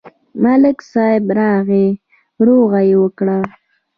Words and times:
ملک 0.43 0.77
صاحب 0.91 1.25
راغی، 1.39 1.87
روغه 2.45 2.79
یې 2.89 2.95
وکړه. 3.01 3.39